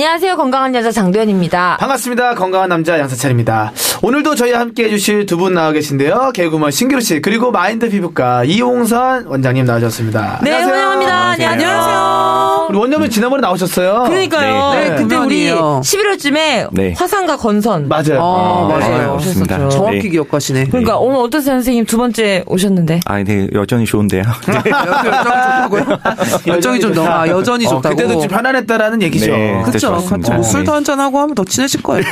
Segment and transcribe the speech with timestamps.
[0.00, 0.36] 안녕하세요.
[0.36, 1.78] 건강한 여자 장도연입니다.
[1.80, 7.50] 반갑습니다 건강한 남자 양세찬입니다 오늘도 저희와 함께 해주실 두 분 나와 계신데요 개구먼 신기루씨 그리고
[7.50, 10.74] 마인드 피부과 이용선 원장님 나와주셨습니다 네, 안녕하세요.
[10.74, 11.50] 환영합니다.
[11.52, 12.55] 안녕하세요.
[12.68, 14.72] 우리 원장님 지난번에 나오셨어요 그러니까요.
[14.74, 15.80] 네, 네, 그때 우리 오랜만이에요.
[15.84, 16.94] 11월쯤에 네.
[16.96, 17.88] 화상과 건선.
[17.88, 18.78] 맞아요 아, 네.
[18.86, 19.16] 맞아요.
[19.18, 19.56] 그렇습니다.
[19.56, 19.68] 오셨었죠.
[19.70, 20.08] 정확히 네.
[20.10, 20.64] 기억하시네.
[20.66, 21.84] 그러니까 오늘 어떠세요, 선생님?
[21.86, 23.00] 두 번째 오셨는데.
[23.04, 24.22] 아, 네, 여전히 좋은데요.
[24.46, 25.86] 열정이 좋다고요?
[26.46, 27.96] 열정이 좀 너무, 아, 여전히 어, 좋다고.
[27.96, 29.62] 그때도 좀 편안했다라는 얘기죠 네.
[29.64, 29.78] 그쵸.
[29.78, 30.34] 좋았습니다.
[30.34, 30.50] 뭐 네.
[30.50, 32.04] 술도 한잔 하고 하면 더 친해질 거예요.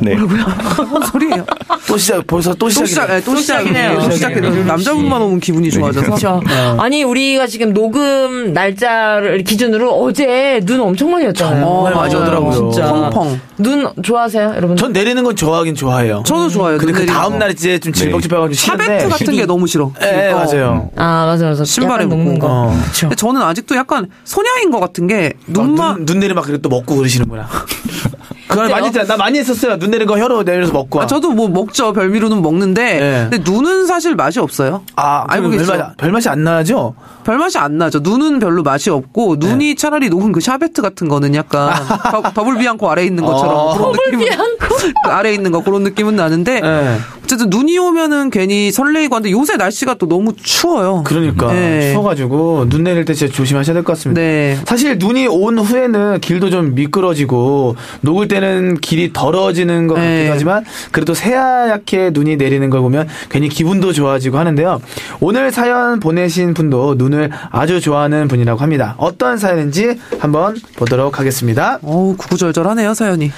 [0.00, 0.14] 네.
[0.16, 1.44] 뭔 소리예요?
[1.86, 4.00] 또 시작 벌써 또 또 시작이네 시작, 네, 또 시작이네요.
[4.00, 4.08] 시작이네요.
[4.08, 4.64] 또 시작이네요.
[4.64, 6.06] 남자분만 오면 기분이 좋아져서.
[6.06, 6.40] 그렇죠.
[6.78, 11.64] 아니 우리가 지금 녹음 날짜를 기준으로 어제 눈 엄청 많이 왔잖아요.
[11.64, 12.22] 어, 많이 맞아요.
[12.22, 12.52] 오더라고요.
[12.72, 12.92] 진짜.
[12.92, 13.40] 펑펑.
[13.58, 14.76] 눈 좋아하세요, 여러분?
[14.76, 16.78] 전 내리는 건 좋아하긴 좋아해요 저도 좋아요.
[16.78, 17.38] 근데 그눈 다음 거.
[17.38, 19.92] 날 이제 좀 질퍽질퍽하고 싫은데 샤베트 같은 게 너무 싫어.
[20.00, 20.36] 네 어.
[20.36, 21.64] 맞아요 아 맞아 맞아.
[21.64, 22.46] 신발에 녹는 묻고.
[22.46, 22.52] 거.
[22.68, 22.80] 어.
[23.00, 26.62] 근데 저는 아직도 약간 소녀인 것 같은 게 막 눈만 눈, 눈 내리 막 그래도
[26.62, 27.48] 또 먹고 그러시는구나.
[28.50, 29.06] 그걸 많이 했잖아.
[29.06, 29.78] 나 많이 했었어요.
[29.78, 30.98] 눈 내린 거 혀로 내려서 먹고.
[30.98, 31.04] 와.
[31.04, 31.92] 아, 저도 뭐 먹죠.
[31.92, 33.28] 별미로는 먹는데 네.
[33.30, 34.82] 근데 눈은 사실 맛이 없어요.
[34.96, 35.72] 아, 알고 계시죠?
[35.72, 36.94] 별맛, 별맛이 안 나죠?
[37.24, 38.00] 별 맛이 안 나죠.
[38.00, 39.46] 눈은 별로 맛이 없고 네.
[39.48, 41.72] 눈이 차라리 녹은 그 샤베트 같은 거는 약간
[42.10, 43.74] 더- 더블 비앙코 아래 에 있는 것처럼 어.
[43.76, 46.98] 그런 느낌은 그 아래 에 있는 거 그런 느낌은 나는데 네.
[47.30, 51.04] 어쨌든 눈이 오면은 괜히 설레이고 한데 요새 날씨가 또 너무 추워요.
[51.06, 51.52] 그러니까.
[51.52, 51.92] 네.
[51.92, 54.20] 추워가지고 눈 내릴 때 진짜 조심하셔야 될 것 같습니다.
[54.20, 54.58] 네.
[54.64, 60.28] 사실 눈이 온 후에는 길도 좀 미끄러지고 녹을 때는 길이 더러지는 것 같기도 네.
[60.28, 64.80] 하지만 그래도 새하얗게 눈이 내리는 걸 보면 괜히 기분도 좋아지고 하는데요.
[65.20, 68.96] 오늘 사연 보내신 분도 눈을 아주 좋아하는 분이라고 합니다.
[68.98, 71.78] 어떤 사연인지 한번 보도록 하겠습니다.
[71.82, 73.30] 어우 구구절절하네요 사연이.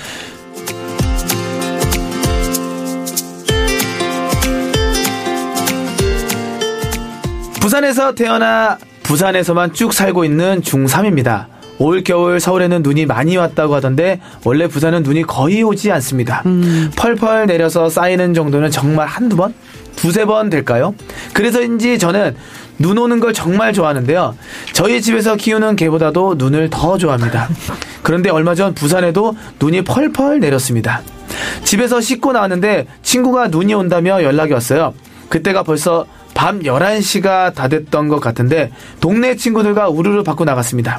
[7.63, 11.47] 부산에서 태어나 부산에서만 쭉 살고 있는 중3입니다.
[11.79, 16.43] 올 겨울 서울에는 눈이 많이 왔다고 하던데 원래 부산은 눈이 거의 오지 않습니다.
[16.97, 19.55] 펄펄 내려서 쌓이는 정도는 정말 한두 번?
[19.95, 20.93] 두세 번 될까요?
[21.35, 22.35] 그래서인지 저는
[22.81, 24.35] 눈 오는 걸 정말 좋아하는데요.
[24.73, 27.49] 저희 집에서 키우는 개보다도 눈을 더 좋아합니다.
[28.03, 31.03] 그런데 얼마 전 부산에도 눈이 펄펄 내렸습니다.
[31.63, 34.95] 집에서 씻고 나왔는데 친구가 눈이 온다며 연락이 왔어요.
[35.29, 36.05] 그때가 벌써
[36.43, 40.99] 밤 11시가 다 됐던 것 같은데 동네 친구들과 우르르 받고 나갔습니다.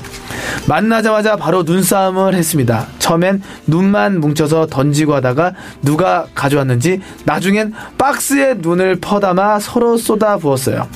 [0.69, 2.87] 만나자마자 바로 눈싸움을 했습니다.
[2.99, 10.87] 처음엔 눈만 뭉쳐서 던지고 하다가 누가 가져왔는지 나중엔 박스에 눈을 퍼담아 서로 쏟아 부었어요.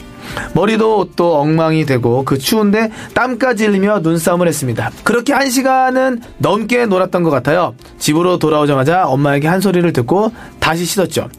[0.54, 4.92] 머리도 옷도 엉망이 되고 그 추운데 땀까지 흘리며 눈싸움을 했습니다.
[5.04, 7.76] 그렇게 한 시간은 넘게 놀았던 것 같아요.
[8.00, 11.30] 집으로 돌아오자마자 엄마에게 한 소리를 듣고 다시 씻었죠.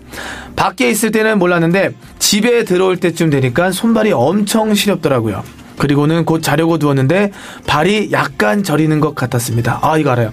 [0.56, 5.42] 밖에 있을 때는 몰랐는데 집에 들어올 때쯤 되니까 손발이 엄청 시렵더라고요.
[5.78, 7.30] 그리고는 곧 자려고 누웠는데
[7.66, 9.78] 발이 약간 저리는 것 같았습니다.
[9.82, 10.30] 아, 이거 알아요.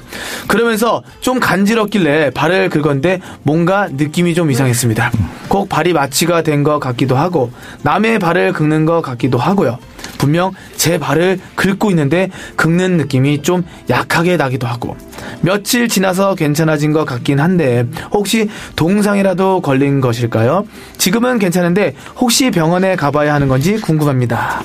[0.48, 5.12] 그러면서 좀 간지럽길래 발을 긁었는데 뭔가 느낌이 좀 이상했습니다.
[5.48, 7.52] 꼭 발이 마취가 된 것 같기도 하고
[7.84, 9.78] 남의 발을 긁는 것 같기도 하고요.
[10.18, 14.96] 분명 제 발을 긁고 있는데 긁는 느낌이 좀 약하게 나기도 하고
[15.42, 20.66] 며칠 지나서 괜찮아진 것 같긴 한데 혹시 동상이라도 걸린 것일까요?
[20.98, 24.64] 지금은 괜찮은데 혹시 병원에 가봐야 하는 건지 궁금합니다.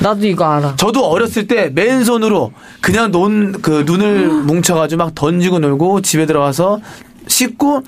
[0.00, 0.76] 나도 이거 알아.
[0.76, 6.80] 저도 어렸을 때 맨손으로 그냥 논, 그 눈을 뭉쳐가지고 막 던지고 놀고 집에 들어가서
[7.26, 7.82] 씻고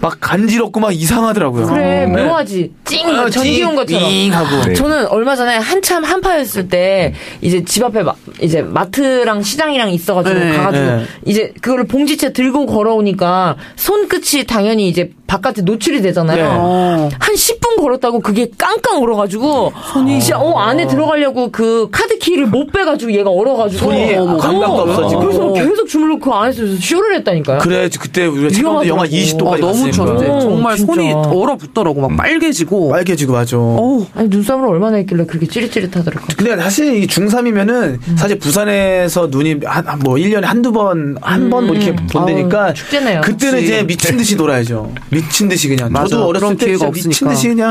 [0.00, 1.66] 막 간지럽고 막 이상하더라고요.
[1.66, 2.24] 그래 네.
[2.24, 2.72] 묘하지.
[2.84, 4.06] 찡 어, 전기 찡, 온 것처럼.
[4.06, 4.62] 띵 하고.
[4.66, 4.74] 네.
[4.74, 8.12] 저는 얼마 전에 한참 한파였을 때 이제 집 앞에 마,
[8.42, 11.04] 이제 마트랑 시장이랑 있어가지고 네, 가가지고 네.
[11.24, 16.36] 이제 그거를 봉지채 들고 걸어오니까 손끝이 당연히 이제 바깥에 노출이 되잖아요.
[16.36, 16.50] 네.
[16.50, 17.08] 어.
[17.18, 22.70] 한 10분 걸었다고 그게 깡깡 얼어가지고 손이 진짜 어 안에 들어가려고 그 카드 키를 못
[22.72, 24.92] 빼가지고 얘가 얼어가지고 손이 어머, 감각도 어머.
[24.92, 25.20] 없어지고.
[25.20, 27.58] 그래서 계속 주물러 그 안에서 쇼를 했다니까요.
[27.58, 29.14] 그래 그때 우리가 체감도 영하 위험하더라고.
[29.14, 30.94] 20도까지 아, 너무 추웠는데 어, 정말 진짜.
[30.94, 32.90] 손이 얼어붙더라고 막 빨개지고.
[32.90, 33.56] 빨개지고 맞아.
[33.56, 36.26] 어우, 아니 눈썹을 얼마나 했길래 그렇게 찌릿찌릿하더라고.
[36.36, 42.66] 근데 사실 이 중3이면은 사실 부산에서 눈이 한, 한뭐 1년에 한두 번, 한번뭐 이렇게 본다니까.
[42.66, 43.20] 아우, 축제네요.
[43.22, 43.64] 그때는 그치.
[43.64, 44.92] 이제 미친 듯이 놀아야죠.
[45.10, 45.92] 미친 듯이 그냥.
[45.92, 46.08] 맞아.
[46.08, 47.28] 저도 어렸을 때 미친.
[47.28, 47.63] 듯이 그냥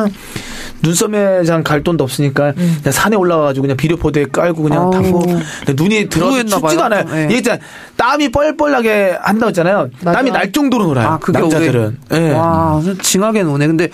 [0.81, 6.79] 눈썹매장 갈 돈도 없으니까 그냥 산에 올라가가지고 그냥 비료포대 깔고 그냥 근데 눈이 춥지가 봐요.
[6.81, 7.03] 않아요.
[7.05, 7.27] 네.
[7.31, 7.57] 이게
[7.95, 9.89] 땀이 뻘뻘나게 한다고 했잖아요.
[10.01, 10.17] 맞아.
[10.17, 11.07] 땀이 날 정도로 놀아요.
[11.07, 11.97] 아, 그게 남자들은.
[12.13, 12.31] 예.
[12.31, 13.67] 와, 징하게 노네.
[13.67, 13.87] 근데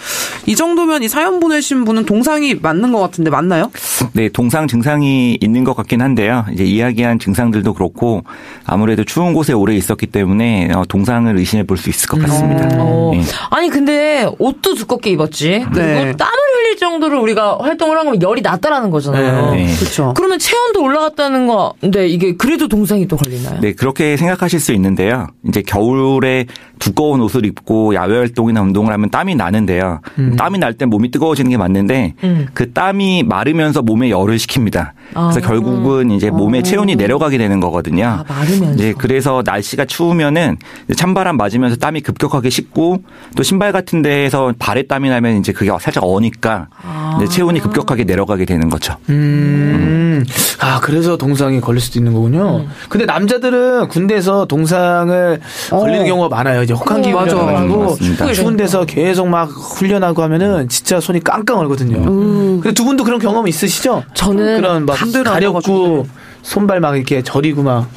[0.48, 3.72] 이 정도면 이 사연 보내신 분은 동상이 맞는 것 같은데 맞나요?
[4.14, 6.46] 네, 동상 증상이 있는 것 같긴 한데요.
[6.54, 8.24] 이제 이야기한 증상들도 그렇고
[8.66, 12.68] 아무래도 추운 곳에 오래 있었기 때문에 어, 동상을 의심해 볼 수 있을 것 같습니다.
[12.80, 13.12] 어.
[13.14, 13.22] 네.
[13.52, 15.66] 아니 근데 옷도 두껍게 입었지.
[15.72, 16.16] 그리고 네.
[16.16, 19.52] 땀을 흘릴 정도로 우리가 활동을 한 거면 열이 났다라는 거잖아요.
[19.52, 19.68] 네.
[19.78, 20.14] 그렇죠.
[20.16, 23.60] 그러면 체온도 올라갔다는 건데 이게 그래도 동상이 또 걸리나요?
[23.62, 25.28] 네, 그렇게 생각하실 수 있는데요.
[25.48, 26.46] 이제 겨울에
[26.80, 30.00] 두꺼운 옷을 입고 야외 활동이나 운동을 하면 땀이 나는데요.
[30.38, 32.48] 땀이 날 때 몸이 뜨거워지는 게 맞는데 음.
[32.54, 34.94] 그 땀이 마르면서 몸에 열을 식힙니다.
[35.14, 35.42] 그래서 아.
[35.48, 38.06] 결국은 이제 몸의 체온이 내려가게 되는 거거든요.
[38.06, 38.74] 아, 마르면서.
[38.74, 40.58] 이제 그래서 날씨가 추우면은
[40.96, 43.04] 찬바람 맞으면서 땀이 급격하게 식고
[43.36, 47.20] 또 신발 같은 데에서 발에 땀이 나면 이제 그게 살짝 어니까 아.
[47.30, 48.96] 체온이 급격하게 내려가게 되는 거죠.
[49.10, 50.26] 음.
[50.60, 52.66] 아, 그래서 동상이 걸릴 수도 있는 거군요.
[52.90, 55.40] 근데 남자들은 군대에서 동상을
[55.70, 56.64] 걸리는 경우가 많아요.
[56.64, 57.38] 이제 혹한 그래, 기운이 맞아.
[57.38, 58.34] 가지고 맞습니다.
[58.34, 62.02] 추운 데서 계속 막 훈련하고 하면은 진짜 손이 깡깡 얼거든요.
[62.04, 64.04] 근데 두 분도 그런 경험 있으시죠?
[64.14, 66.08] 저는 그런 막 가렵고 알아가지고.
[66.42, 67.88] 손발 막 이렇게 저리고 막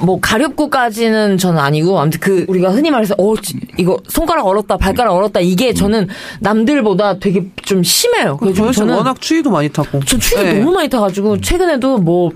[0.00, 5.14] 뭐 가렵고까지는 저는 아니고 아무튼 그 우리가 흔히 말해서 어 지- 이거 손가락 얼었다 발가락
[5.14, 6.08] 얼었다 이게 저는
[6.40, 8.36] 남들보다 되게 좀 심해요.
[8.38, 10.00] 그래서 저희 저는 워낙 추위도 많이 타고.
[10.04, 10.54] 저 추위 네.
[10.58, 12.30] 너무 많이 타가지고 최근에도 뭐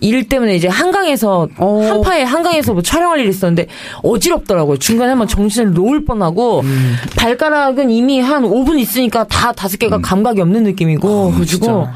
[0.00, 1.80] 일 때문에 이제 한강에서 어.
[1.88, 3.68] 한파에 한강에서 뭐 촬영할 일이 있었는데
[4.02, 4.76] 어지럽더라고요.
[4.78, 6.96] 중간에 한번 정신을 놓을 뻔하고 음.
[7.16, 11.86] 발가락은 이미 한 5분 있으니까 다 다섯 개가 감각이 없는 느낌이고 그래가지고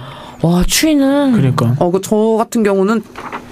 [0.43, 3.03] 와 추위는 그러니까 어, 그저 같은 경우는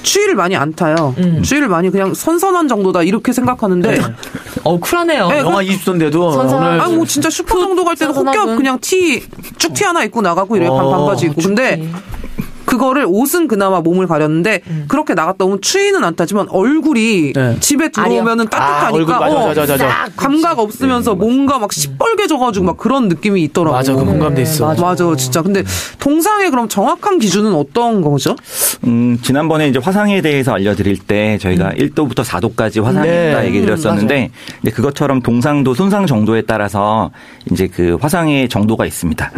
[0.02, 1.14] 추위를 많이 안 타요.
[1.18, 1.42] 음.
[1.42, 4.00] 추위를 많이 그냥 선선한 정도다 이렇게 생각하는데.
[4.62, 5.28] 어 쿨하네요.
[5.28, 8.40] 네, 영하 20도인데도 선선한- 오늘 아니 뭐 진짜 슈퍼 정도 갈 때는 선선하군.
[8.42, 9.24] 혹겹 그냥 티
[9.58, 11.88] 쭉티 하나 입고 나가고 이래 요 어, 반바지 입고 근데
[12.66, 17.56] 그거를 옷은 그나마 몸을 가렸는데 그렇게 나갔다 오면 추위는 안 타지만 얼굴이 네.
[17.60, 20.08] 집에 들어오면은 아, 따뜻하니까 맞아, 어, 맞아, 맞아, 맞아.
[20.16, 23.76] 감각 없으면서 뭔가 막 시뻘개져가지고 막 그런 느낌이 있더라고.
[23.76, 24.74] 맞아, 그 공감돼 있어.
[24.74, 25.42] 맞아, 진짜.
[25.42, 25.62] 근데
[25.98, 28.36] 동상의 그럼 정확한 기준은 어떤 거죠?
[28.84, 33.42] 음, 지난번에 이제 화상에 대해서 알려드릴 때 저희가 1도부터 4도까지 화상이 네.
[33.46, 34.30] 얘기 드렸었는데
[34.60, 37.10] 근데 그것처럼 동상도 손상 정도에 따라서
[37.50, 39.30] 이제 그 화상의 정도가 있습니다.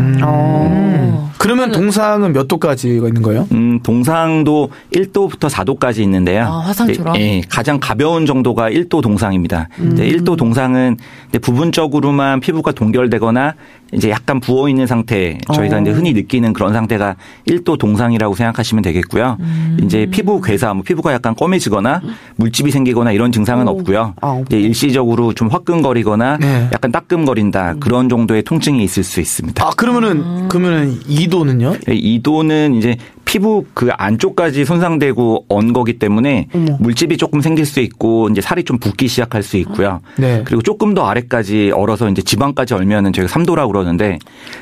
[1.38, 3.46] 그러면 동상은 몇 도까지가 있는 거예요?
[3.52, 6.44] 음, 동상도 1도부터 4도까지 있는데요.
[6.44, 7.16] 아, 화상처럼?
[7.16, 9.68] 예, 예, 가장 가벼운 정도가 1도 동상입니다.
[9.92, 10.08] 이제 음.
[10.08, 10.96] 1도 동상은
[11.28, 13.54] 이제 부분적으로만 피부가 동결되거나
[13.92, 15.80] 이제 약간 부어 있는 상태, 저희가 어.
[15.80, 17.16] 이제 흔히 느끼는 그런 상태가
[17.46, 19.38] 1도 동상이라고 생각하시면 되겠고요.
[19.40, 19.78] 음.
[19.82, 22.02] 이제 피부 괴사, 뭐 피부가 약간 검해지거나
[22.36, 24.14] 물집이 생기거나 이런 증상은 없고요.
[24.20, 26.68] 아, 이제 일시적으로 좀 화끈거리거나 네.
[26.72, 29.64] 약간 따끔거린다 그런 정도의 통증이 있을 수 있습니다.
[29.64, 31.84] 아 그러면은 그러면은 2도는요?
[31.86, 32.96] 네, 이도는 이제
[33.28, 36.48] 피부 그 안쪽까지 손상되고 언 거기 때문에
[36.80, 40.00] 물집이 조금 생길 수 있고 이제 살이 좀 붓기 시작할 수 있고요.
[40.16, 40.42] 네.
[40.46, 44.18] 그리고 조금 더 아래까지 얼어서 이제 지방까지 얼면은 저희가 3도라고 그러는데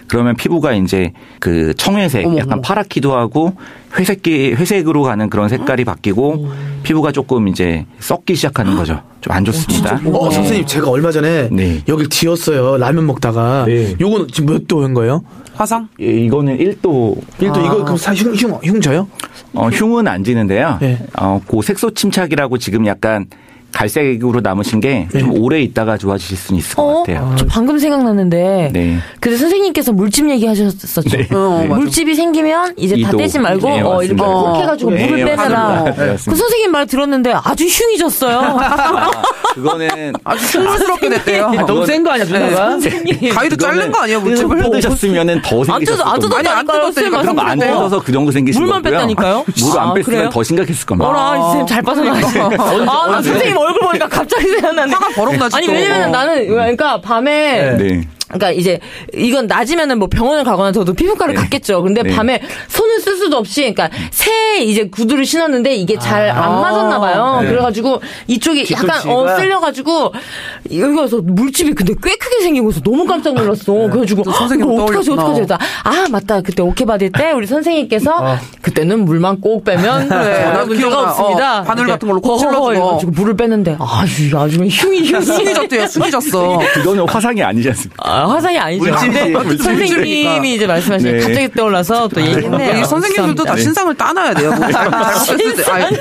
[0.08, 2.62] 그러면 피부가 이제 그 청회색 어머, 약간 어머.
[2.62, 3.52] 파랗기도 하고
[3.98, 6.48] 회색기 회색으로 가는 그런 색깔이 바뀌고
[6.82, 9.02] 피부가 조금 이제 썩기 시작하는 거죠.
[9.20, 10.00] 좀 안 좋습니다.
[10.12, 11.82] 어 선생님 제가 얼마 전에 네.
[11.88, 13.94] 여길 뒤었어요 라면 먹다가 네.
[14.00, 15.22] 요거는 지금 몇 도인 거예요?
[15.54, 15.88] 화상?
[16.00, 19.08] 예, 이거는 1도 1도 이거 그럼 사 흉, 흉, 흉져요?
[19.54, 20.78] 어, 흉은 안 지는데요.
[20.80, 20.98] 네.
[21.18, 23.26] 어, 그 색소 침착이라고 지금 약간
[23.76, 25.38] 갈색으로 남으신 게좀 네.
[25.38, 27.02] 오래 있다가 좋아지실 수는 있을 것 어?
[27.02, 27.34] 같아요.
[27.38, 28.70] 저 방금 생각났는데.
[28.72, 28.96] 네.
[29.20, 31.02] 근데 선생님께서 물집 얘기하셨었죠.
[31.36, 31.74] 어, 맞아.
[31.74, 33.18] 물집이 생기면 이제 다 이도.
[33.18, 34.22] 떼지 말고 네, 어, 이렇게.
[34.22, 35.84] 꼭 해가지고 네, 물을 빼내라.
[35.84, 36.34] 네, 그.
[36.34, 38.38] 선생님 말 들었는데 아주 흉이졌어요.
[38.38, 39.10] 아,
[39.54, 41.50] 그거는 아주 흉스럽게 됐대요.
[41.66, 42.78] 너무 센 거 아니야 누나가?
[43.34, 44.62] 가위로 자른 거 아니에요, 물집을?
[44.62, 46.38] 뜯으셨으면은 더안 생기셨을 뜯어, 안 겁니다.
[46.38, 46.66] 아니, 안.
[46.66, 48.98] 뜯었으니까 쌤 그럼 안 뜯어서 그 정도 생기신 물만 거고요.
[48.98, 49.44] 뺐다니까요?
[49.60, 50.30] 물을 안 아, 뺐으면?
[50.30, 51.08] 더 심각했을 겁니다.
[51.08, 52.50] 어라, 쌤잘 빠져나갔어.
[52.56, 54.92] 아, 나 선생님 얼굴 보니까 갑자기 생각나네.
[54.92, 55.72] 화가 버럭 나지 아니, 또.
[55.72, 56.12] 왜냐면 어.
[56.12, 58.02] 나는, 그러니까 밤에 네.
[58.28, 58.80] 그러니까 이제
[59.14, 61.40] 이건 낮이면은 뭐 병원을 가거나 저도 피부과를 네.
[61.40, 61.82] 갔겠죠.
[61.82, 62.14] 근데 네.
[62.14, 67.40] 밤에 손 을 쓸 수도 없이 그러니까 새 이제 구두를 신었는데 이게 잘안 맞았나 봐요.
[67.42, 67.48] 네.
[67.48, 69.12] 그래가지고 이쪽이 약간 뒤꿈치가?
[69.14, 70.12] 어 쓸려가지고
[70.74, 73.72] 여기 와서 물집이 근데 꽤 크게 생긴 거서 너무 깜짝 놀랐어.
[73.72, 75.22] 그래가지고 또 선생님 이거 어떡하지 떠올렸구나.
[75.22, 75.58] 어떡하지 그랬다.
[75.84, 78.38] 아 맞다 그때 오케 받을 때 우리 선생님께서 어.
[78.62, 81.10] 그때는 물만 꼭 빼면 나도 문제가 기억나.
[81.10, 81.60] 없습니다.
[81.60, 82.72] 어, 바늘 이렇게 같은 걸로 찔러주고.
[82.72, 86.58] 이래가지고 물을 뺐는데 아주 아주 그냥 흉이 흉이 숨이 졌대요, 숨이 졌어.
[86.74, 88.02] 그거는 화상이 아니지 않습니까?
[88.08, 88.84] 아, 화상이 아니죠.
[88.84, 89.62] 근데 물집이니까.
[89.64, 91.18] 선생님이 이제 말씀하신 네.
[91.20, 92.85] 갑자기 떠올라서 또 얘기했네요.
[92.86, 93.56] 이 선생님들도 다.
[93.56, 94.52] 신상을 따놔야 돼요.
[94.54, 95.96] 뭐 잘못했을 때, 아니,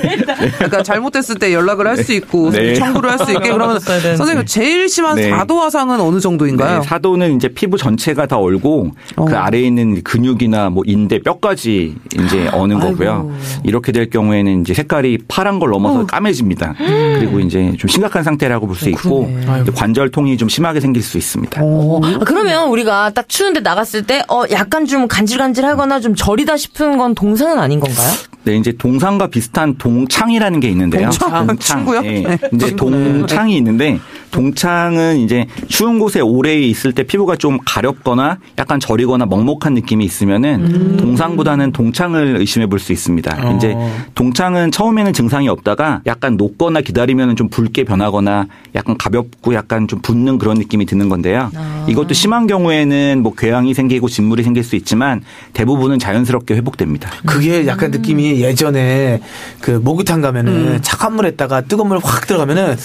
[0.58, 2.74] 그러니까 잘못했을 때 연락을 할 수 있고 네.
[2.76, 3.80] 청구를 할 수 있게 그러면.
[3.80, 5.30] 선생님 제일 심한 네.
[5.30, 6.80] 사도 화상은 어느 정도인가요?
[6.82, 9.26] 네, 사도는 이제 피부 전체가 다 얼고 어.
[9.26, 13.32] 그 아래에 있는 근육이나 뭐 인대, 뼈까지 이제 어는 거고요.
[13.64, 16.76] 이렇게 될 경우에는 이제 색깔이 파란 걸 넘어서 까매집니다.
[16.78, 19.30] 그리고 이제 좀 심각한 상태라고 볼 수 있고
[19.76, 21.62] 관절통이 좀 심하게 생길 수 있습니다.
[21.64, 26.98] 어, 아, 그러면 우리가 딱 추운데 나갔을 때, 어, 약간 좀 간질간질하거나 좀 저리다 싶은
[26.98, 28.10] 건 동상은 아닌 건가요?
[28.44, 31.10] 네, 이제 동상과 비슷한 동창이라는 게 있는데요.
[31.10, 31.58] 동창?
[31.58, 32.02] 친구요?
[32.06, 32.22] 예.
[32.22, 32.38] 네.
[32.54, 34.00] 이제 동창이 있는데
[34.36, 40.98] 동창은 이제 추운 곳에 오래 있을 때 피부가 좀 가렵거나 약간 저리거나 먹먹한 느낌이 있으면은
[40.98, 43.38] 동상보다는 동창을 의심해 볼 수 있습니다.
[43.42, 43.56] 어.
[43.56, 43.74] 이제
[44.14, 50.38] 동창은 처음에는 증상이 없다가 약간 녹거나 기다리면 좀 붉게 변하거나 약간 가볍고 약간 좀 붓는
[50.38, 51.50] 그런 느낌이 드는 건데요.
[51.88, 55.22] 이것도 심한 경우에는 뭐 궤양이 생기고 진물이 생길 수 있지만
[55.54, 57.10] 대부분은 자연스럽게 회복됩니다.
[57.26, 59.22] 그게 약간 느낌이 예전에
[59.62, 60.80] 그 목욕탕 가면은 음.
[60.82, 62.76] 차가운 물에다가 뜨거운 물 확 들어가면은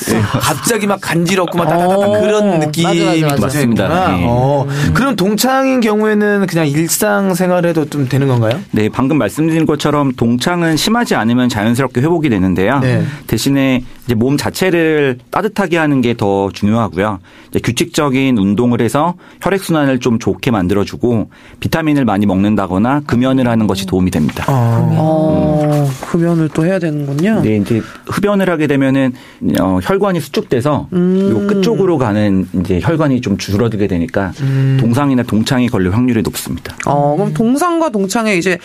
[0.40, 2.21] 갑자기 막 간지 럽고 막 따다다다 어.
[2.21, 3.43] 그런 느낌이 맞아, 맞아, 맞아.
[3.43, 3.89] 맞습니다.
[4.17, 4.25] 네.
[4.29, 4.67] 어.
[4.95, 8.61] 그럼 동창인 경우에는 그냥 일상 생활에도 좀 되는 건가요?
[8.71, 12.79] 네, 방금 말씀드린 것처럼 동창은 심하지 않으면 자연스럽게 회복이 되는데요.
[12.81, 13.03] 네.
[13.27, 17.19] 대신에 이제 몸 자체를 따뜻하게 하는 게 더 중요하고요.
[17.49, 21.31] 이제 규칙적인 운동을 해서 혈액 순환을 좀 좋게 만들어주고
[21.61, 24.45] 비타민을 많이 먹는다거나 금연을 하는 것이 도움이 됩니다.
[24.49, 27.41] 어, 흡연을 또 해야 되는군요.
[27.43, 29.13] 네, 이제 흡연을 하게 되면은
[29.61, 30.89] 어, 혈관이 수축돼서
[31.31, 34.33] 요 끝쪽으로 가는 이제 혈관이 좀 줄어들게 되니까
[34.79, 36.77] 동상이나 동창이 걸릴 확률이 높습니다.
[36.87, 38.59] 어, 그럼 동상과 동창의 이제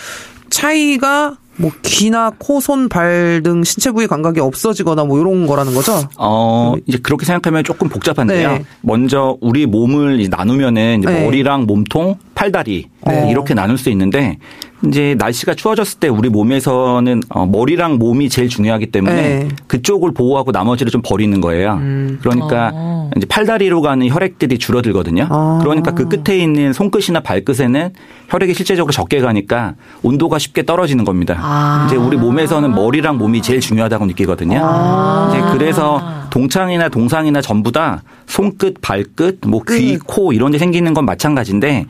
[0.50, 6.03] 차이가 뭐 귀나 코, 손, 발 등 신체 부위 감각이 없어지거나 뭐 이런 거라는 거죠?
[6.17, 8.51] 어, 이제 그렇게 생각하면 조금 복잡한데요.
[8.51, 8.65] 네.
[8.81, 11.24] 먼저 우리 몸을 이제 나누면은 이제 네.
[11.25, 13.29] 머리랑 몸통, 팔다리 네.
[13.31, 14.38] 이렇게 나눌 수 있는데
[14.86, 19.48] 이제 날씨가 추워졌을 때 우리 몸에서는 어, 머리랑 몸이 제일 중요하기 때문에 네.
[19.67, 21.79] 그쪽을 보호하고 나머지를 좀 버리는 거예요.
[22.22, 23.10] 그러니까 어.
[23.15, 25.27] 이제 팔다리로 가는 혈액들이 줄어들거든요.
[25.29, 25.60] 아.
[25.62, 27.94] 그러니까 그 끝에 있는 손끝이나 발끝에는
[28.29, 31.38] 혈액이 실제적으로 적게 가니까 온도가 쉽게 떨어지는 겁니다.
[31.39, 31.86] 아.
[31.88, 35.29] 이제 우리 몸에서는 머리랑 몸이 제일 중요하다고 느끼거든요.
[35.29, 36.01] 이제 그래서
[36.35, 41.85] 동창이나 동상이나 전부 다 손끝, 발끝, 뭐 귀, 코 이런 데 생기는 건 마찬가지인데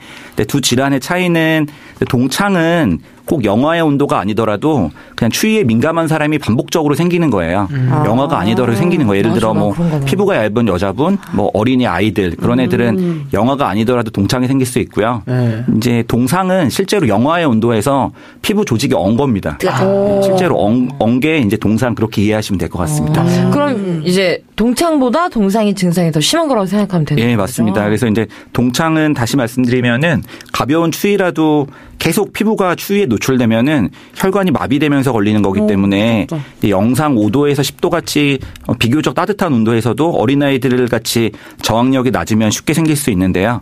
[0.48, 1.66] 두 질환의 차이는
[2.08, 7.68] 동창은 꼭 영하의 온도가 아니더라도 그냥 추위에 민감한 사람이 반복적으로 생기는 거예요.
[8.06, 9.20] 영하가 아니더라도 생기는 거예요.
[9.20, 14.12] 예를 들어 나뭐 그런 거 피부가 얇은 여자분, 뭐 어린이 아이들 그런 애들은 영하가 아니더라도
[14.12, 15.24] 동창이 생길 수 있고요.
[15.26, 15.64] 네.
[15.78, 19.58] 이제 동상은 실제로 영하의 온도에서 피부 조직이 언 겁니다.
[19.60, 20.58] 네, 실제로
[21.00, 23.24] 언게 이제 동상 그렇게 이해하시면 될 것 같습니다.
[23.52, 27.38] 그럼 이제 동창보다 동상이 증상이 더 심한 거라고 생각하면 되는 예, 거죠?
[27.38, 27.84] 맞습니다.
[27.86, 31.68] 그래서 이제 동창은 다시 말씀드리면은 가벼운 추위라도
[32.00, 38.74] 계속 피부가 추위에 노출되면은 혈관이 마비되면서 걸리는 거기 때문에 이제 영상 5도에서 10도 같이 어,
[38.74, 43.62] 비교적 따뜻한 온도에서도 어린아이들 같이 저항력이 낮으면 쉽게 생길 수 있는데요.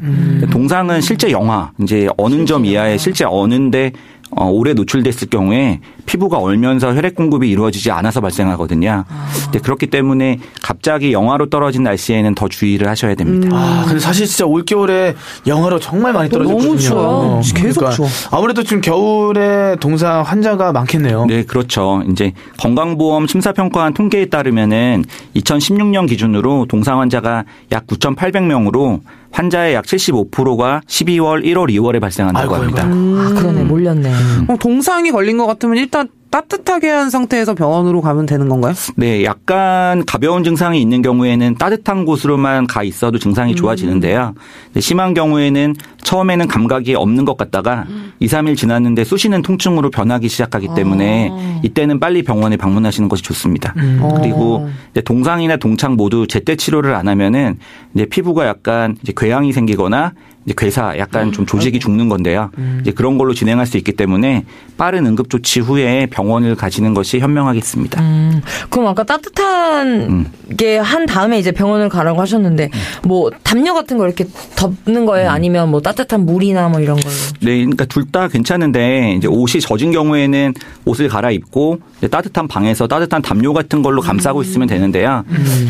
[0.51, 3.91] 동상은 실제 영하 이제 어는 점 이하에 실제 어는데
[4.35, 9.05] 어, 오래 노출됐을 경우에 피부가 얼면서 혈액 공급이 이루어지지 않아서 발생하거든요.
[9.45, 13.49] 근데 그렇기 때문에 갑자기 영하로 떨어진 날씨에는 더 주의를 하셔야 됩니다.
[13.55, 15.15] 아, 근데 사실 진짜 올겨울에
[15.47, 16.67] 영하로 정말 많이 떨어졌거든요.
[16.67, 17.41] 너무 추워요.
[17.55, 18.07] 계속 추워.
[18.31, 21.25] 아무래도 지금 겨울에 동상 환자가 많겠네요.
[21.25, 22.03] 네, 그렇죠.
[22.11, 29.01] 이제 건강보험 심사평가원 통계에 따르면은 2016년 기준으로 동상 환자가 약 9,800명으로
[29.33, 32.83] 환자의 약 75%가 12월, 1월, 2월에 발생한다고 아이고, 합니다.
[32.85, 33.19] 아이고.
[33.19, 33.63] 아, 그러네.
[33.63, 34.11] 몰렸네.
[34.43, 38.73] 그럼 동상이 걸린 것 같으면 일단 따뜻하게 한 상태에서 병원으로 가면 되는 건가요?
[38.95, 44.33] 네, 약간 가벼운 증상이 있는 경우에는 따뜻한 곳으로만 가 있어도 증상이 좋아지는데요.
[44.65, 47.85] 근데 심한 경우에는 처음에는 감각이 없는 것 같다가
[48.19, 51.29] 2, 3일 지났는데 쑤시는 통증으로 변하기 시작하기 때문에
[51.61, 53.75] 이때는 빨리 병원에 방문하시는 것이 좋습니다.
[54.19, 57.59] 그리고 이제 동상이나 동창 모두 제때 치료를 안 하면은
[57.93, 60.13] 이제 피부가 약간 이제 궤양이 생기거나
[60.45, 62.49] 이제 괴사 약간 좀 조직이 죽는 건데요.
[62.81, 64.45] 이제 그런 걸로 진행할 수 있기 때문에
[64.77, 68.01] 빠른 응급 조치 후에 병원을 가시는 것이 현명하겠습니다.
[68.01, 70.25] 음, 그럼 아까 따뜻한 음.
[70.57, 72.69] 게한 다음에 이제 병원을 가라고 하셨는데
[73.03, 75.29] 뭐 담요 같은 거 이렇게 덮는 거예요?
[75.29, 75.33] 음.
[75.33, 77.13] 아니면 뭐 따뜻한 물이나 뭐 이런 걸로?
[77.41, 80.53] 네, 그러니까 둘 다 괜찮은데 이제 옷이 젖은 경우에는
[80.85, 81.79] 옷을 갈아입고
[82.11, 85.23] 따뜻한 방에서 따뜻한 담요 같은 걸로 감싸고 있으면 되는데요.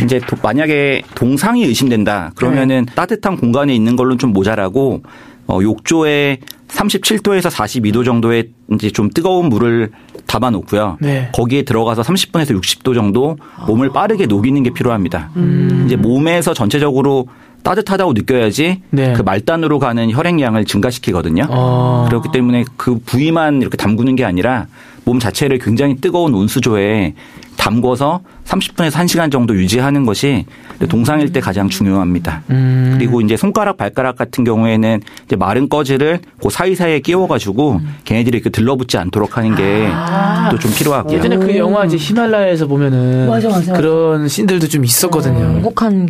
[0.03, 5.01] 이제 도- 만약에 동상이 의심된다 그러면은 따뜻한 공간에 있는 걸로는 좀 모자라 고
[5.47, 9.91] 어, 욕조에 37도에서 42도 정도의 이제 좀 뜨거운 물을
[10.25, 10.97] 담아 놓고요.
[11.01, 11.29] 네.
[11.33, 15.29] 거기에 들어가서 30분에서 60도 정도 몸을 빠르게 녹이는 게 필요합니다.
[15.85, 17.27] 이제 몸에서 전체적으로
[17.63, 19.13] 따뜻하다고 느껴야지 네.
[19.13, 21.47] 그 말단으로 가는 혈액량을 증가시키거든요.
[21.49, 22.05] 어.
[22.09, 24.67] 그렇기 때문에 그 부위만 이렇게 담그는 게 아니라
[25.05, 27.13] 몸 자체를 굉장히 뜨거운 온수조에
[27.63, 30.45] 담궈서 30분에서 1시간 정도 유지하는 것이
[30.89, 32.43] 동상일 때 가장 중요합니다.
[32.49, 32.95] 음.
[32.97, 38.49] 그리고 이제 손가락, 발가락 같은 경우에는 이제 마른 꺼지를 그 사이사이에 끼워 가지고 걔네들이 이렇게
[38.49, 39.87] 들러붙지 않도록 하는 게
[40.51, 41.17] 또좀 필요하고요.
[41.17, 43.73] 예전에 그 영화 이제 히말라야에서 보면은 맞아, 맞아.
[43.73, 45.61] 그런 씬들도 좀 있었거든요.
[45.63, 46.09] 혹한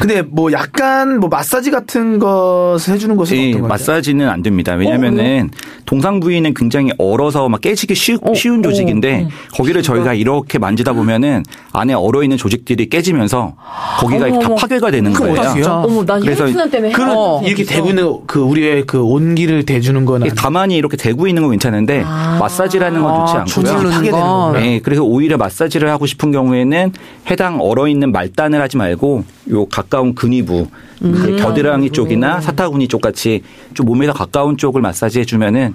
[0.00, 3.66] 근데 뭐 약간 뭐 마사지 같은 거 해주는 것은 예, 어떤?
[3.66, 4.74] 마사지는 안 됩니다.
[4.74, 5.50] 왜냐면은
[5.84, 11.94] 동상 부위는 굉장히 얼어서 막 깨지기 쉬, 운 조직인데 거기를 저희가 이렇게 만지다 보면은 안에
[11.94, 13.54] 얼어 있는 조직들이 깨지면서
[13.98, 14.54] 거기가 어머, 다 어머.
[14.56, 15.82] 파괴가 되는 그럼 거예요.
[15.84, 17.42] 어머 나 그래서 때문에 그런 어.
[17.44, 22.02] 이렇게 대고 있는 그 우리의 그 온기를 대주는 거는 가만히 이렇게 대고 있는 건 괜찮은데
[22.02, 23.46] 마사지라는 건 좋지 아, 않고요.
[23.54, 24.20] 조질르는 파괴되는 건.
[24.20, 24.60] 거구나.
[24.60, 26.92] 네, 그래서 오히려 마사지를 하고 싶은 경우에는
[27.30, 30.66] 해당 얼어 있는 말단을 하지 말고 요 가까운 근위부,
[31.00, 33.42] 이제 겨드랑이 쪽이나 사타구니 쪽 같이
[33.74, 35.74] 좀 몸에서 가까운 쪽을 마사지 해 주면은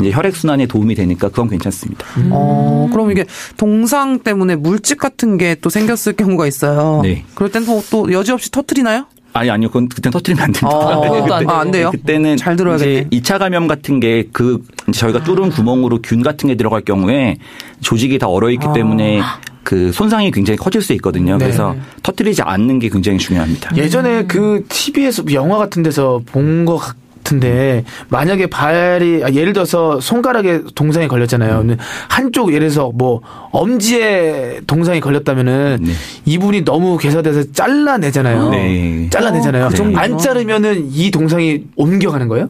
[0.00, 2.06] 이제 혈액 순환에 도움이 되니까 그건 괜찮습니다.
[2.30, 3.24] 어, 그럼 이게
[3.56, 7.00] 동상 때문에 물집 같은 게 또 생겼을 경우가 있어요.
[7.02, 7.24] 네.
[7.34, 9.06] 그럴 땐 또, 또 여지없이 터트리나요?
[9.32, 10.68] 아니 아니요, 그건 그때 터트리면 안 됩니다.
[10.68, 11.90] 어, 그것도 안 아, 안 돼요?
[11.90, 13.06] 그때는 잘 들어야겠네.
[13.10, 14.62] 이제 2차 감염 같은 게 그
[14.92, 17.36] 저희가 뚫은 구멍으로 균 같은 게 들어갈 경우에
[17.80, 18.72] 조직이 다 얼어 있기 아.
[18.72, 19.20] 때문에
[19.64, 21.36] 그 손상이 굉장히 커질 수 있거든요.
[21.36, 21.44] 네.
[21.44, 23.76] 그래서 터트리지 않는 게 굉장히 중요합니다.
[23.76, 26.96] 예전에 그 TV에서 영화 같은 데서 본거같
[27.32, 31.58] 은데 만약에 발이 아, 예를 들어서 손가락에 동상이 걸렸잖아요.
[31.58, 31.76] 근데
[32.08, 33.20] 한쪽 예를 들어서 뭐
[33.50, 35.92] 엄지에 동상이 걸렸다면은 네.
[36.24, 38.50] 이분이 너무 괴사돼서 잘라내잖아요.
[38.50, 39.08] 네.
[39.10, 39.66] 잘라내잖아요.
[39.66, 40.02] 어, 그 정도구나.
[40.02, 42.48] 안 자르면은 이 동상이 옮겨가는 거예요?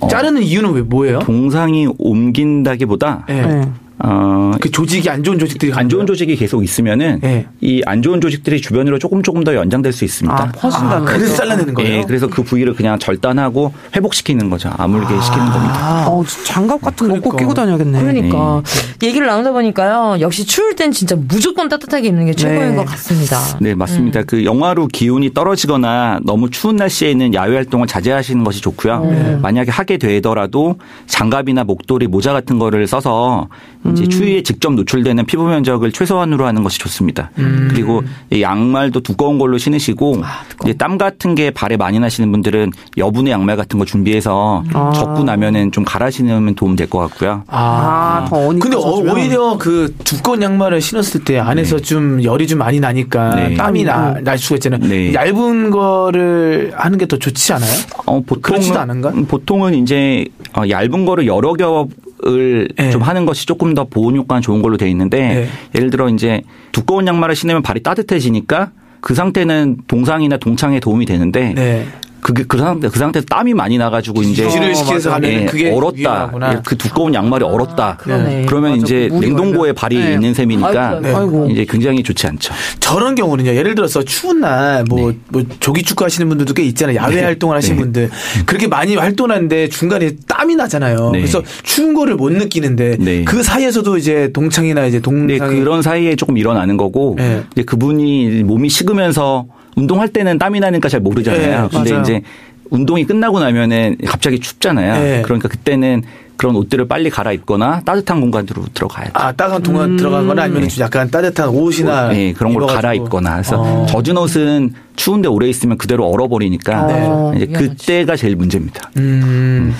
[0.00, 0.08] 어.
[0.08, 1.20] 자르는 이유는 왜 뭐예요?
[1.20, 3.32] 동상이 옮긴다기보다 예.
[3.42, 3.68] 네.
[3.98, 7.46] 어, 그 조직이 안 좋은 조직들이 안 좋은 조직이 계속 있으면은 네.
[7.62, 10.36] 이안 좋은 조직들이 주변으로 조금 조금 더 연장될 수 있습니다.
[10.38, 11.34] 아, 퍼진다는 아, 그래서.
[11.36, 11.96] 잘라내는 거예요.
[11.98, 14.70] 예, 그래서 그 부위를 그냥 절단하고 회복시키는 거죠.
[14.76, 16.08] 아물게 시키는 겁니다.
[16.08, 17.38] 어, 장갑 같은 거꼭 그러니까.
[17.38, 18.00] 끼고 다녀야겠네.
[18.00, 18.62] 그러니까
[19.02, 20.20] 얘기를 나누다 보니까요.
[20.20, 22.76] 역시 추울 땐 진짜 무조건 따뜻하게 입는 게 최고인 네.
[22.76, 23.38] 것 같습니다.
[23.60, 24.22] 네, 맞습니다.
[24.24, 29.40] 그 영화로 기온이 떨어지거나 너무 추운 날씨에는 야외 활동을 자제하시는 것이 좋고요.
[29.40, 30.76] 만약에 하게 되더라도
[31.06, 33.48] 장갑이나 목도리, 모자 같은 거를 써서
[33.92, 37.30] 이제 추위에 직접 노출되는 피부 면적을 최소한으로 하는 것이 좋습니다.
[37.68, 40.22] 그리고 이 양말도 두꺼운 걸로 신으시고
[40.64, 45.72] 이제 땀 같은 게 발에 많이 나시는 분들은 여분의 양말 같은 거 준비해서 적고 나면은
[45.72, 47.42] 좀 갈아 신으면 도움 될 것 같고요.
[47.48, 48.90] 아, 더 어니까 근데 어.
[49.12, 53.54] 오히려 그 두꺼운 양말을 신었을 때 안에서 좀 열이 좀 많이 나니까 네.
[53.54, 54.22] 땀이 나, 음.
[54.24, 54.80] 날 수가 있잖아요.
[54.88, 55.12] 네.
[55.12, 57.70] 얇은 거를 하는 게 더 좋지 않아요?
[58.06, 59.12] 어, 보통은, 그렇지도 않은가?
[59.28, 60.24] 보통은 이제
[60.56, 61.86] 어, 얇은 거를 여러 겹
[62.26, 62.90] 을 네.
[62.90, 65.48] 좀 하는 것이 조금 더 보온 효과가 좋은 걸로 돼 있는데 네.
[65.74, 71.86] 예를 들어 이제 두꺼운 양말을 신으면 발이 따뜻해지니까 그 상태는 동상이나 동창에 도움이 되는데 네.
[72.26, 75.12] 그게 그 상태 그 상태에서 땀이 많이 나가지고 이제 유지를 시켜서.
[75.12, 75.94] 하면 예, 그게 얼었다.
[75.96, 76.54] 위험하구나.
[76.54, 77.98] 예, 그 두꺼운 양말이 얼었다.
[78.00, 78.46] 그러네.
[78.46, 78.82] 그러면 맞아.
[78.82, 79.72] 이제 물이 냉동고에.
[79.72, 80.14] 발이 네.
[80.14, 81.48] 있는 셈이니까 아이고.
[81.50, 82.52] 이제 굉장히 좋지 않죠.
[82.80, 83.54] 저런 경우는요.
[83.54, 85.18] 예를 들어서 추운 날뭐 네.
[85.28, 86.96] 뭐 조기 축구 하시는 분들도 꽤 있잖아요.
[86.96, 87.82] 야외 활동을 하시는 네.
[87.82, 88.10] 분들
[88.44, 91.10] 그렇게 많이 활동하는데 중간에 땀이 나잖아요.
[91.12, 91.20] 네.
[91.20, 93.22] 그래서 추운 거를 못 느끼는데 네.
[93.22, 97.44] 그 사이에서도 이제 동창이나 이제 네, 동상이 그런 사이에 조금 일어나는 거고 네.
[97.52, 101.62] 이제 그분이 몸이 식으면서 운동할 때는 땀이 나니까 잘 모르잖아요.
[101.62, 102.02] 네, 근데 맞아요.
[102.02, 102.22] 이제
[102.70, 104.94] 운동이 끝나고 나면은 갑자기 춥잖아요.
[104.94, 105.22] 네.
[105.22, 106.02] 그러니까 그때는
[106.36, 109.12] 그런 옷들을 빨리 갈아입거나 따뜻한 공간으로 들어가야죠.
[109.14, 112.76] 아 따가운 동안 들어가거나 아니면 좀 약간 따뜻한 옷이나 네, 그런 걸 입어가지고.
[112.82, 113.86] 갈아입거나 해서 어.
[113.86, 117.36] 젖은 옷은 추운데 오래 있으면 그대로 얼어버리니까 네.
[117.36, 117.68] 이제 미안하지.
[117.76, 118.90] 그때가 제일 문제입니다.
[118.96, 119.74] 음.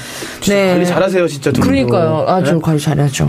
[0.46, 0.70] 네.
[0.72, 1.50] 관리 잘하세요 진짜.
[1.52, 1.60] 두.
[1.60, 2.24] 그러니까요.
[2.28, 2.60] 아, 저 네?
[2.62, 3.28] 관리 잘해야죠.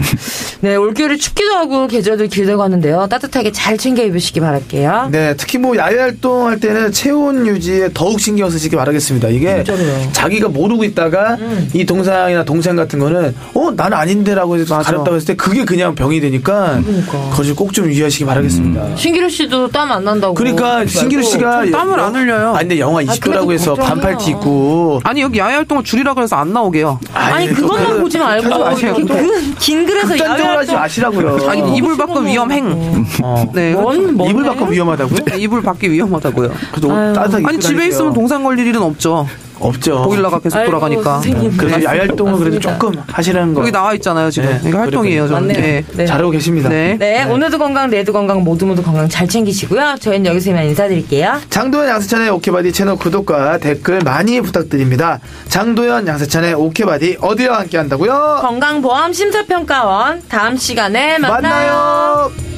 [0.61, 3.07] 네, 올겨울이 춥기도 하고 계절도 길다고 하는데요.
[3.09, 5.09] 따뜻하게 잘 챙겨 입으시기 바랄게요.
[5.11, 9.29] 네, 특히 뭐 야외 활동할 때는 체온 유지에 더욱 신경 쓰시기 바라겠습니다.
[9.29, 10.09] 이게 진짜로요.
[10.11, 11.37] 자기가 모르고 있다가
[11.73, 14.91] 이 동상이나 동상 같은 거는 어 나는 아닌데라고 해서 맞아.
[14.91, 17.29] 가렸다고 했을 때 그게 그냥 병이 되니까 그러니까.
[17.31, 18.95] 거짓 꼭좀 유의하시기 바라겠습니다.
[18.95, 20.33] 신기루 씨도 땀 안 난다고.
[20.33, 22.49] 그러니까 신기루 씨가 좀 땀을 안 흘려요.
[22.55, 24.01] 아 근데 영하 20도라고 해서 걱정이야.
[24.01, 26.99] 반팔 입고 아니 여기 야외 활동을 줄이라 그래서 안 나오게요.
[27.13, 28.95] 아니 그것만 보지 말고 마세요.
[28.95, 31.49] 그, 긴 글에서 극단적으로 하지 마시라고요.
[31.49, 33.05] 아니 이불 밖은 위험행.
[33.23, 33.45] 어.
[33.53, 33.73] 네.
[33.73, 35.37] 뭔, 뭔 이불 밖은 위험하다고요?
[35.37, 36.51] 이불 밖이 위험하다고요.
[36.71, 37.87] 그래도 따뜻하게 아니 입고 집에 다니세요.
[37.89, 39.27] 있으면 동상 걸릴 일은 없죠.
[39.59, 40.03] 없죠.
[40.03, 41.13] 보일러가 계속 아이고, 돌아가니까.
[41.15, 41.57] 선생님.
[41.57, 42.73] 그래서 네, 야외 활동을 그래도 맞습니다.
[42.79, 43.61] 조금 하시라는 거.
[43.61, 44.49] 여기 나와 있잖아요 지금.
[44.49, 45.27] 네, 이게 활동이에요.
[45.27, 45.47] 저는.
[45.47, 45.61] 맞네요.
[45.61, 45.83] 네.
[45.93, 46.05] 네.
[46.05, 46.69] 잘하고 계십니다.
[46.69, 46.95] 네.
[46.99, 49.95] 네, 오늘도 건강, 내일도 건강, 모두 모두 건강 잘 챙기시고요.
[49.99, 51.39] 저희는 여기서 이만 인사드릴게요.
[51.49, 55.19] 장도연 양세찬의 오케바디 채널 구독과 댓글 많이 부탁드립니다.
[55.49, 58.39] 장도연 양세찬의 오케바디 어디와 함께 한다고요?
[58.41, 61.41] 건강보험 심사평가원 다음 시간에 만나요.
[61.41, 62.56] 만나요.